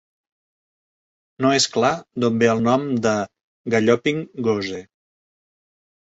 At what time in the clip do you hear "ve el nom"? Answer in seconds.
2.45-2.87